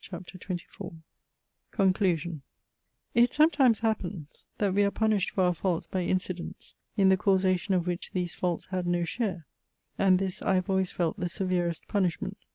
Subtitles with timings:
[0.03, 0.95] CHAPTER XXIV
[1.69, 2.41] CONCLUSION
[3.13, 7.75] It sometimes happens that we are punished for our faults by incidents, in the causation
[7.75, 9.45] of which these faults had no share:
[9.99, 12.37] and this I have always felt the severest punishment.